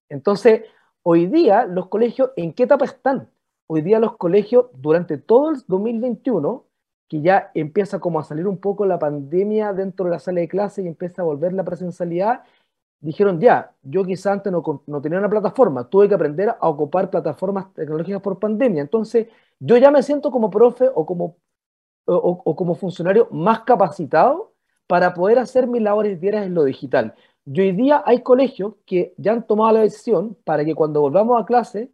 [0.07, 0.65] Entonces,
[1.01, 3.32] hoy día los colegios, ¿en qué etapa están?
[3.67, 6.65] Hoy día los colegios, durante todo el 2021,
[7.07, 10.47] que ya empieza como a salir un poco la pandemia dentro de la sala de
[10.47, 12.43] clase y empieza a volver la presencialidad,
[13.03, 17.09] dijeron ya, yo quizá antes no, no, tenía una plataforma, tuve que aprender a ocupar
[17.09, 18.81] plataformas tecnológicas por pandemia.
[18.81, 19.27] Entonces,
[19.59, 21.37] yo ya me siento como profe o como,
[22.05, 24.53] o, como funcionario más capacitado
[24.87, 27.13] para poder hacer mis labores diarias en lo digital.
[27.45, 31.41] Y hoy día hay colegios que ya han tomado la decisión para que cuando volvamos
[31.41, 31.91] a clase,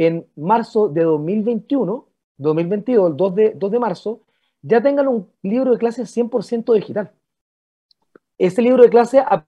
[0.00, 2.06] en marzo de 2021,
[2.38, 4.20] 2022, el 2 de, 2 de marzo,
[4.62, 7.12] ya tengan un libro de clase 100% digital.
[8.38, 9.46] Ese libro de clase ha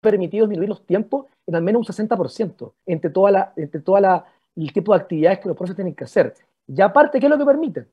[0.00, 4.26] permitido disminuir los tiempos en al menos un 60% entre toda la, entre toda la,
[4.56, 6.34] el tipo de actividades que los profesores tienen que hacer.
[6.66, 7.86] Y aparte, ¿qué es lo que permite?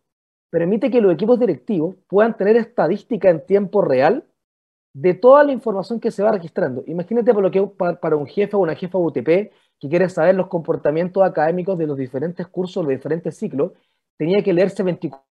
[0.50, 4.26] Permite que los equipos directivos puedan tener estadística en tiempo real
[4.94, 6.84] de toda la información que se va registrando.
[6.88, 7.62] Imagínate por lo que
[8.02, 11.98] para un jefe o una jefa UTP que quiere saber los comportamientos académicos de los
[11.98, 13.72] diferentes cursos, los diferentes ciclos,
[14.18, 15.24] tenía que leerse 24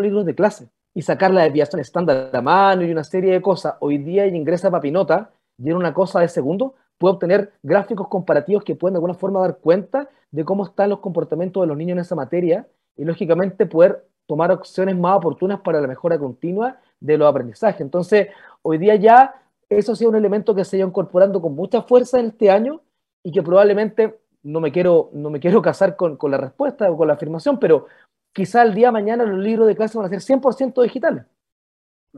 [0.00, 3.74] libros de clase y sacar la desviación estándar a mano y una serie de cosas.
[3.80, 8.74] Hoy día ingresa Papinota y en una cosa de segundo puede obtener gráficos comparativos que
[8.74, 12.00] pueden de alguna forma dar cuenta de cómo están los comportamientos de los niños en
[12.00, 17.28] esa materia y lógicamente poder tomar opciones más oportunas para la mejora continua de los
[17.28, 17.80] aprendizajes.
[17.80, 18.28] Entonces,
[18.62, 19.34] hoy día ya
[19.68, 22.50] eso ha sido un elemento que se ha ido incorporando con mucha fuerza en este
[22.50, 22.80] año
[23.24, 26.96] y que probablemente no me quiero, no me quiero casar con, con la respuesta o
[26.96, 27.86] con la afirmación, pero
[28.32, 31.24] quizá el día de mañana los libros de clase van a ser 100% digitales.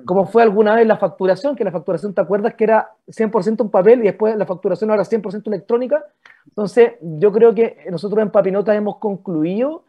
[0.05, 3.71] Como fue alguna vez la facturación, que la facturación, ¿te acuerdas que era 100% en
[3.71, 6.05] papel y después la facturación ahora 100% electrónica?
[6.47, 9.85] Entonces, yo creo que nosotros en Papinota hemos concluido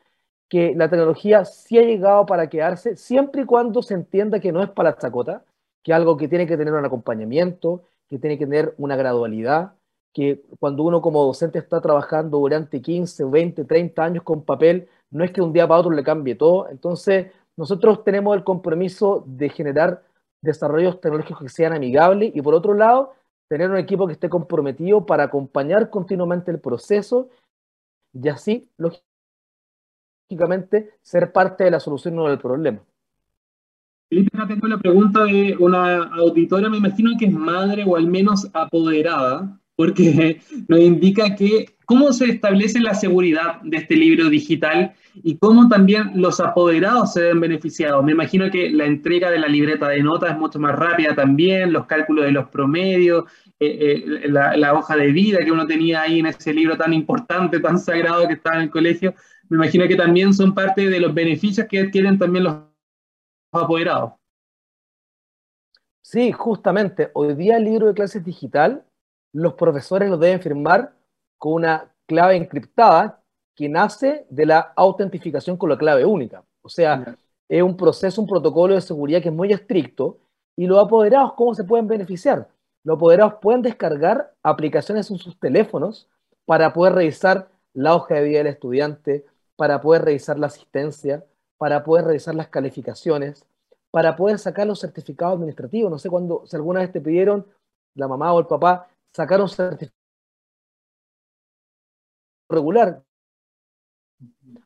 [0.48, 4.64] que la tecnología sí ha llegado para quedarse, siempre y cuando se entienda que no
[4.64, 5.44] es para la chacota,
[5.84, 9.74] que es algo que tiene que tener un acompañamiento, que tiene que tener una gradualidad,
[10.18, 15.24] que cuando uno como docente está trabajando durante 15, 20, 30 años con papel, no
[15.24, 16.68] es que un día para otro le cambie todo.
[16.70, 20.02] Entonces, nosotros tenemos el compromiso de generar
[20.42, 23.14] desarrollos tecnológicos que sean amigables y por otro lado,
[23.48, 27.30] tener un equipo que esté comprometido para acompañar continuamente el proceso
[28.12, 28.72] y así,
[30.30, 32.82] lógicamente, ser parte de la solución no del problema.
[34.10, 38.08] Felipe, acá tengo la pregunta de una auditora, me imagino que es madre o al
[38.08, 44.94] menos apoderada, porque nos indica que cómo se establece la seguridad de este libro digital
[45.24, 48.04] y cómo también los apoderados se ven beneficiados.
[48.04, 51.72] Me imagino que la entrega de la libreta de notas es mucho más rápida también,
[51.72, 53.24] los cálculos de los promedios,
[53.60, 57.60] eh, eh, la, hoja de vida que uno tenía ahí en ese libro tan importante,
[57.60, 59.16] tan sagrado que estaba en el colegio.
[59.48, 62.58] Me imagino que también son parte de los beneficios que adquieren también los
[63.54, 64.13] apoderados.
[66.02, 67.12] Sí, justamente.
[67.13, 68.87] Hoy día el libro de clases digital,
[69.38, 70.93] los profesores lo deben firmar
[71.38, 73.21] con una clave encriptada
[73.56, 76.43] que nace de la autentificación con la clave única.
[76.63, 77.15] O sea,
[77.47, 80.17] es un proceso, un protocolo de seguridad que es muy estricto.
[80.56, 82.47] ¿Y los apoderados cómo se pueden beneficiar?
[82.84, 86.08] Los apoderados pueden descargar aplicaciones en sus teléfonos
[86.45, 89.23] para poder revisar la hoja de vida del estudiante,
[89.56, 91.23] para poder revisar la asistencia,
[91.60, 93.45] para poder revisar las calificaciones,
[93.91, 95.91] para poder sacar los certificados administrativos.
[95.91, 97.45] No sé cuándo, si alguna vez te pidieron,
[97.93, 99.93] la mamá o el papá, sacar un certificado
[102.50, 103.04] regular.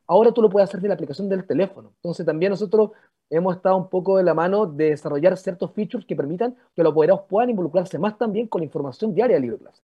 [0.06, 1.92] Ahora tú lo puedes hacer de la aplicación del teléfono.
[1.96, 2.90] Entonces también nosotros
[3.30, 6.92] hemos estado un poco de la mano de desarrollar ciertos features que permitan que los
[6.92, 9.82] apoderados puedan involucrarse más también con la información diaria de clase.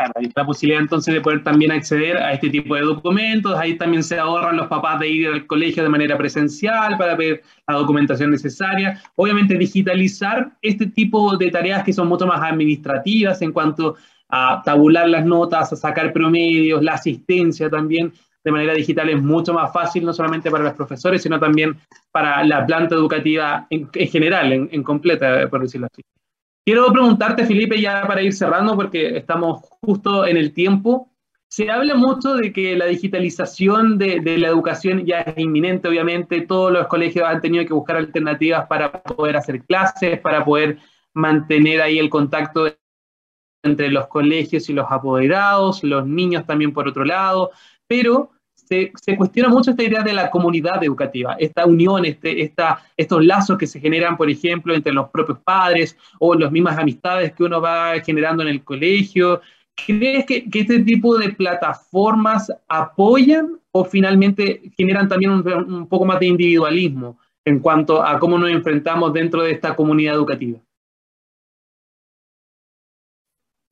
[0.00, 3.76] Claro, hay la posibilidad entonces de poder también acceder a este tipo de documentos, ahí
[3.76, 7.74] también se ahorran los papás de ir al colegio de manera presencial para ver la
[7.74, 8.98] documentación necesaria.
[9.16, 13.96] Obviamente digitalizar este tipo de tareas que son mucho más administrativas en cuanto
[14.30, 18.10] a tabular las notas, a sacar promedios, la asistencia también
[18.42, 21.76] de manera digital es mucho más fácil, no solamente para los profesores, sino también
[22.10, 26.02] para la planta educativa en, general, en, en completa, por decirlo así.
[26.64, 31.10] Quiero preguntarte, Felipe, ya para ir cerrando, porque estamos justo en el tiempo.
[31.48, 36.42] Se habla mucho de que la digitalización de, la educación ya es inminente, obviamente.
[36.42, 40.78] Todos los colegios han tenido que buscar alternativas para poder hacer clases, para poder
[41.12, 42.72] mantener ahí el contacto
[43.62, 47.50] entre los colegios y los apoderados, los niños también por otro lado,
[47.86, 48.30] pero
[48.70, 53.58] se, cuestiona mucho esta idea de la comunidad educativa, esta unión, este, esta, estos lazos
[53.58, 57.60] que se generan, por ejemplo, entre los propios padres o las mismas amistades que uno
[57.60, 59.40] va generando en el colegio.
[59.74, 66.20] ¿Crees que, este tipo de plataformas apoyan o finalmente generan también un, un poco más
[66.20, 70.60] de individualismo en cuanto a cómo nos enfrentamos dentro de esta comunidad educativa?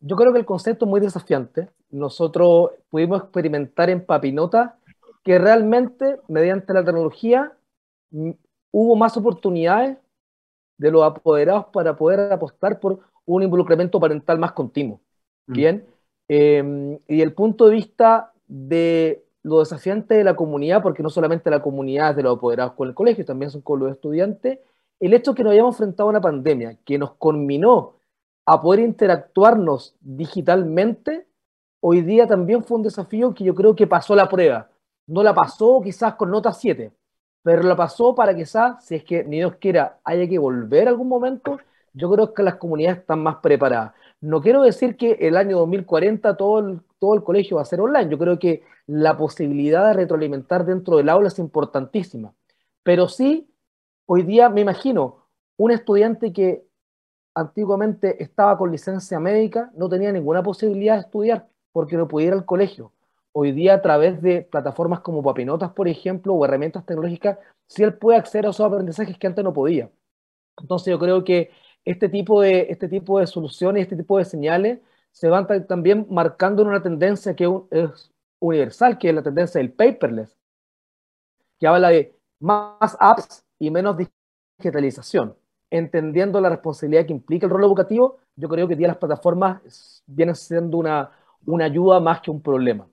[0.00, 1.68] Yo creo que el concepto es muy desafiante.
[1.90, 4.77] Nosotros pudimos experimentar en Papinota
[5.28, 7.52] que realmente mediante la tecnología
[8.72, 9.98] hubo más oportunidades
[10.78, 15.02] de los apoderados para poder apostar por un involucramiento parental más continuo.
[15.46, 15.52] Mm.
[15.52, 15.86] Bien,
[16.28, 21.50] em, y el punto de vista de lo desafiante de la comunidad, porque no solamente
[21.50, 24.60] la comunidad de los apoderados con el colegio, también son con los estudiantes,
[24.98, 27.96] el hecho que nos hayamos enfrentado a una pandemia que nos conminó
[28.46, 31.26] a poder interactuarnos digitalmente,
[31.80, 34.70] hoy día también fue un desafío que yo creo que pasó la prueba
[35.08, 36.92] no la pasó quizás con nota 7,
[37.42, 41.08] pero la pasó para quizás, si es que ni Dios quiera, haya que volver algún
[41.08, 41.58] momento,
[41.94, 43.94] yo creo que las comunidades están más preparadas.
[44.20, 47.80] No quiero decir que el año 2040 todo el, todo el colegio va a ser
[47.80, 52.34] online, yo creo que la posibilidad de retroalimentar dentro del aula es importantísima,
[52.82, 53.50] pero sí,
[54.06, 56.66] hoy día me imagino un estudiante que
[57.34, 62.40] antiguamente estaba con licencia médica, no tenía ninguna posibilidad de estudiar porque no pudiera ir
[62.40, 62.92] al colegio
[63.32, 67.94] hoy día a través de plataformas como Papinotas, por ejemplo, o herramientas tecnológicas, si él
[67.94, 69.90] puede acceder a esos aprendizajes que antes no podía.
[70.58, 71.50] Entonces yo creo que
[71.84, 74.80] este tipo de, este tipo de soluciones, este tipo de señales,
[75.12, 78.10] se van también marcando en una tendencia que es
[78.40, 80.36] universal, que es la tendencia del paperless,
[81.58, 83.96] que habla de más apps y menos
[84.58, 85.36] digitalización.
[85.70, 90.34] Entendiendo la responsabilidad que implica el rol educativo, yo creo que día las plataformas vienen
[90.34, 91.10] siendo una,
[91.44, 92.88] una ayuda más que un problema.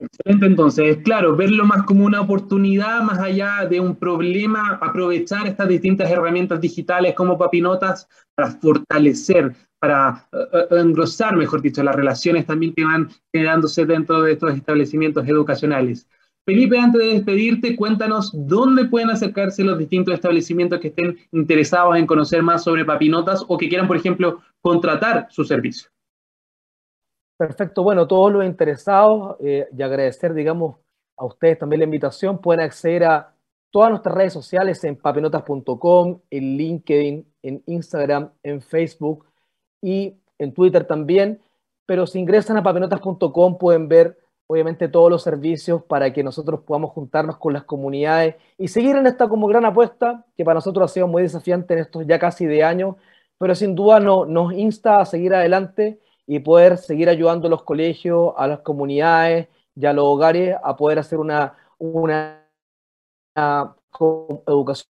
[0.00, 5.68] Excelente, entonces, claro, verlo más como una oportunidad, más allá de un problema, aprovechar estas
[5.68, 12.46] distintas herramientas digitales como papinotas para fortalecer, para eh, eh, engrosar, mejor dicho, las relaciones
[12.46, 16.06] también que van generándose dentro de estos establecimientos educacionales.
[16.46, 22.06] Felipe, antes de despedirte, cuéntanos dónde pueden acercarse los distintos establecimientos que estén interesados en
[22.06, 25.90] conocer más sobre papinotas o que quieran, por ejemplo, contratar su servicio.
[27.38, 30.76] Perfecto, bueno, todos los interesados eh, y agradecer, digamos,
[31.16, 33.32] a ustedes también la invitación, pueden acceder a
[33.70, 39.24] todas nuestras redes sociales en papinotas.com, en LinkedIn, en Instagram, en Facebook
[39.80, 41.40] y en Twitter también,
[41.86, 44.18] pero si ingresan a papinotas.com pueden ver
[44.48, 49.06] obviamente todos los servicios para que nosotros podamos juntarnos con las comunidades y seguir en
[49.06, 52.46] esta como gran apuesta que para nosotros ha sido muy desafiante en estos ya casi
[52.46, 52.96] de años,
[53.38, 57.62] pero sin duda no, nos insta a seguir adelante y poder seguir ayudando a los
[57.62, 62.44] colegios, a las comunidades y a los hogares a poder hacer una, una,
[64.46, 64.90] educación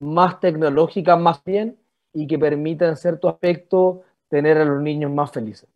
[0.00, 1.78] más tecnológica, más bien,
[2.12, 5.68] y que permita en cierto aspecto tener a los niños más felices.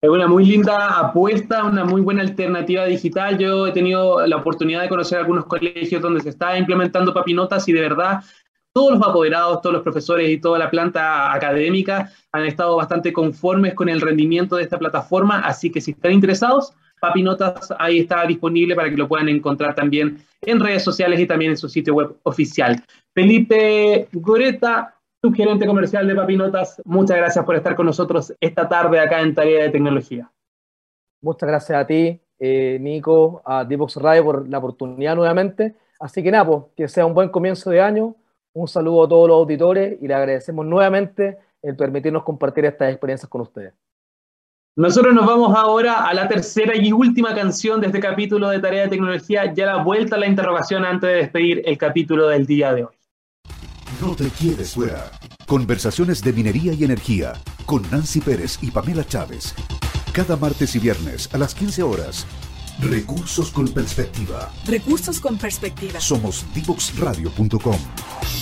[0.00, 3.38] Es una muy linda apuesta, una muy buena alternativa digital.
[3.38, 7.72] Yo he tenido la oportunidad de conocer algunos colegios donde se está implementando papinotas y
[7.72, 8.20] de verdad
[8.72, 13.74] todos los apoderados, todos los profesores y toda la planta académica han estado bastante conformes
[13.74, 18.76] con el rendimiento de esta plataforma, así que si están interesados, Papinotas ahí está disponible
[18.76, 22.16] para que lo puedan encontrar también en redes sociales y también en su sitio web
[22.22, 22.80] oficial.
[23.12, 24.94] Felipe Goreta,
[25.34, 29.64] gerente comercial de Papinotas, muchas gracias por estar con nosotros esta tarde acá en Tarea
[29.64, 30.30] de Tecnología.
[31.20, 35.74] Muchas gracias a ti, eh, Nico, a Divox Radio por la oportunidad nuevamente.
[35.98, 38.14] Así que nada, pues, que sea un buen comienzo de año.
[38.54, 43.28] Un saludo a todos los auditores y le agradecemos nuevamente el permitirnos compartir estas experiencias
[43.28, 43.72] con ustedes.
[44.74, 48.84] Nosotros nos vamos ahora a la tercera y última canción de este capítulo de Tarea
[48.84, 52.72] de Tecnología, ya la vuelta a la interrogación antes de despedir el capítulo del día
[52.72, 52.94] de hoy.
[54.00, 55.10] No te quedes fuera.
[55.46, 57.34] Conversaciones de minería y energía
[57.66, 59.54] con Nancy Pérez y Pamela Chávez.
[60.12, 62.26] Cada martes y viernes a las 15 horas.
[62.80, 64.50] Recursos con perspectiva.
[64.66, 66.00] Recursos con perspectiva.
[66.00, 68.41] Somos divoxradio.com.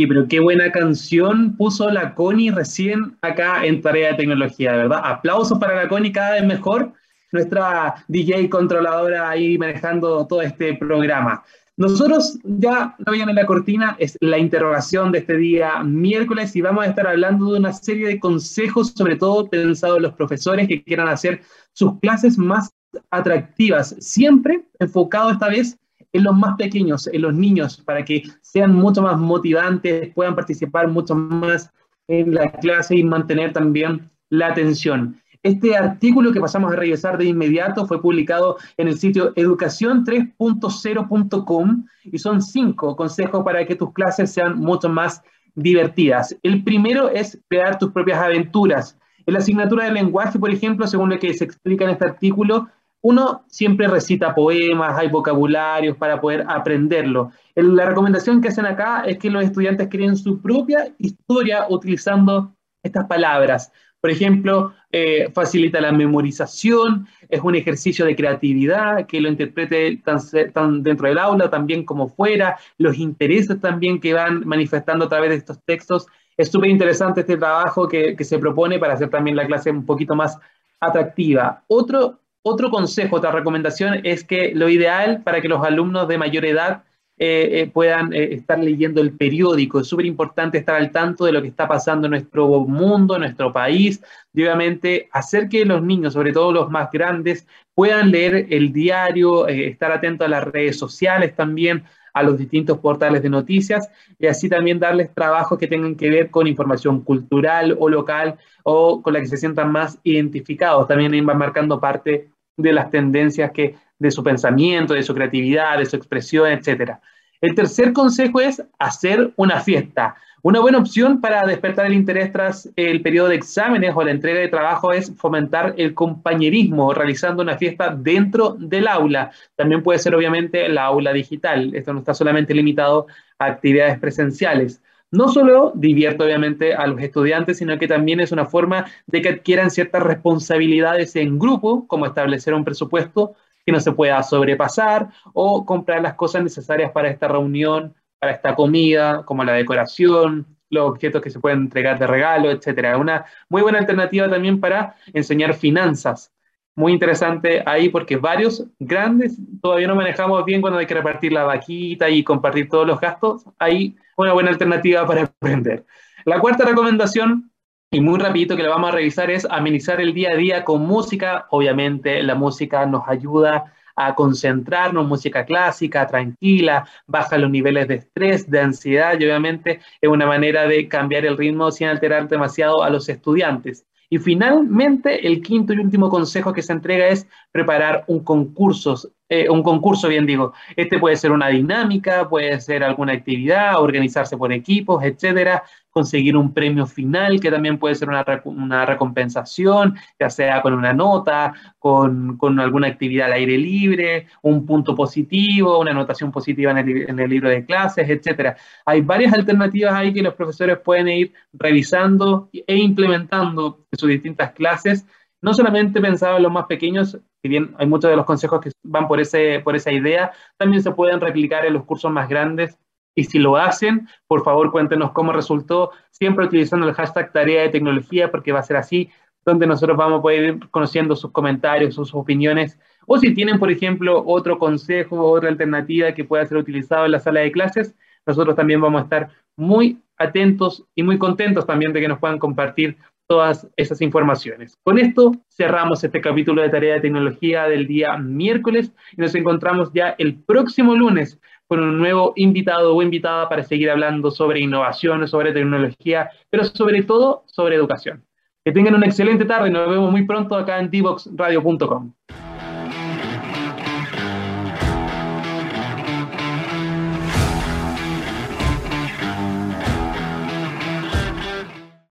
[0.00, 5.02] Oye, pero qué buena canción puso la Connie recién acá en Tarea de Tecnología, verdad.
[5.04, 6.94] Aplausos para la Connie, cada vez mejor.
[7.32, 11.44] Nuestra DJ controladora ahí manejando todo este programa.
[11.76, 16.62] Nosotros ya lo veían en la cortina, es la interrogación de este día miércoles y
[16.62, 20.66] vamos a estar hablando de una serie de consejos, sobre todo pensados en los profesores
[20.66, 21.42] que quieran hacer
[21.74, 22.70] sus clases más
[23.10, 25.76] atractivas, siempre enfocado esta vez
[26.12, 30.88] en los más pequeños, en los niños, para que sean mucho más motivantes, puedan participar
[30.88, 31.70] mucho más
[32.08, 35.20] en la clase y mantener también la atención.
[35.42, 42.18] Este artículo que pasamos a revisar de inmediato fue publicado en el sitio educación3.0.com y
[42.18, 45.22] son cinco consejos para que tus clases sean mucho más
[45.54, 46.36] divertidas.
[46.42, 48.98] El primero es crear tus propias aventuras.
[49.24, 52.68] En la asignatura de lenguaje, por ejemplo, según lo que se explica en este artículo,
[53.02, 57.32] uno siempre recita poemas, hay vocabularios para poder aprenderlo.
[57.54, 63.06] La recomendación que hacen acá es que los estudiantes creen su propia historia utilizando estas
[63.06, 63.72] palabras.
[64.00, 70.82] Por ejemplo, eh, facilita la memorización, es un ejercicio de creatividad, que lo interprete tan,
[70.82, 75.36] dentro del aula también como fuera, los intereses también que van manifestando a través de
[75.36, 76.06] estos textos.
[76.36, 79.84] Es súper interesante este trabajo que, que se propone para hacer también la clase un
[79.84, 80.38] poquito más
[80.80, 81.62] atractiva.
[81.68, 86.44] Otro otro consejo, otra recomendación es que lo ideal para que los alumnos de mayor
[86.44, 86.84] edad
[87.22, 89.80] eh, eh, puedan eh, estar leyendo el periódico.
[89.80, 93.20] Es súper importante estar al tanto de lo que está pasando en nuestro mundo, en
[93.20, 98.46] nuestro país, y obviamente hacer que los niños, sobre todo los más grandes, puedan leer
[98.48, 103.88] el diario, estar atentos a las redes sociales también, a los distintos portales de noticias
[104.18, 109.02] y así también darles trabajos que tengan que ver con información cultural o local o
[109.02, 110.86] con la que se sientan más identificados.
[110.88, 115.86] También van marcando parte de las tendencias que, de su pensamiento, de su creatividad, de
[115.86, 116.98] su expresión, etc.
[117.40, 120.14] El tercer consejo es hacer una fiesta.
[120.42, 124.40] Una buena opción para despertar el interés tras el periodo de exámenes o la entrega
[124.40, 129.30] de trabajo es fomentar el compañerismo realizando una fiesta dentro del aula.
[129.56, 131.74] También puede ser obviamente la aula digital.
[131.74, 133.06] Esto no está solamente limitado
[133.38, 134.82] a actividades presenciales
[135.12, 139.30] no solo divierte obviamente a los estudiantes, sino que también es una forma de que
[139.30, 143.34] adquieran ciertas responsabilidades en grupo, como establecer un presupuesto
[143.64, 148.54] que no se pueda sobrepasar o comprar las cosas necesarias para esta reunión, para esta
[148.54, 152.96] comida, como la decoración, los objetos que se pueden entregar de regalo, etcétera.
[152.96, 156.32] Una muy buena alternativa también para enseñar finanzas.
[156.76, 161.44] Muy interesante ahí porque varios grandes todavía no manejamos bien cuando hay que repartir la
[161.44, 163.44] vaquita y compartir todos los gastos.
[163.58, 165.84] Ahí una buena alternativa para aprender.
[166.24, 167.49] La cuarta recomendación,
[167.92, 170.82] y muy rapidito que la vamos a revisar, es amenizar el día a día con
[170.86, 171.46] música.
[171.50, 178.48] Obviamente la música nos ayuda a concentrarnos, música clásica, tranquila, baja los niveles de estrés,
[178.48, 182.90] de ansiedad y obviamente es una manera de cambiar el ritmo sin alterar demasiado a
[182.90, 183.84] los estudiantes.
[184.08, 188.96] Y finalmente, el quinto y último consejo que se entrega es preparar un concurso,
[189.32, 190.52] eh, un concurso, bien digo.
[190.74, 196.52] Este puede ser una dinámica, puede ser alguna actividad, organizarse por equipos, etcétera, conseguir un
[196.52, 202.38] premio final, que también puede ser una, una recompensación, ya sea con una nota, con,
[202.38, 207.20] con, alguna actividad al aire libre, un punto positivo, una anotación positiva en el, en
[207.20, 208.56] el libro de clases, etcétera.
[208.84, 214.50] Hay varias alternativas ahí que los profesores pueden ir revisando e implementando en sus distintas
[214.54, 215.06] clases
[215.42, 218.70] no solamente pensaba en los más pequeños, si bien hay muchos de los consejos que
[218.82, 222.78] van por, ese, por esa idea, también se pueden replicar en los cursos más grandes.
[223.14, 227.70] Y si lo hacen, por favor cuéntenos cómo resultó, siempre utilizando el hashtag tarea de
[227.70, 229.10] tecnología, porque va a ser así
[229.44, 233.70] donde nosotros vamos a poder ir conociendo sus comentarios, sus opiniones, o si tienen, por
[233.70, 237.94] ejemplo, otro consejo, otra alternativa que pueda ser utilizado en la sala de clases,
[238.26, 242.38] nosotros también vamos a estar muy atentos y muy contentos también de que nos puedan
[242.38, 242.98] compartir
[243.30, 244.76] todas esas informaciones.
[244.82, 249.92] Con esto cerramos este capítulo de Tarea de Tecnología del día miércoles y nos encontramos
[249.94, 255.28] ya el próximo lunes con un nuevo invitado o invitada para seguir hablando sobre innovación,
[255.28, 258.24] sobre tecnología, pero sobre todo sobre educación.
[258.64, 262.12] Que tengan una excelente tarde y nos vemos muy pronto acá en divoxradio.com.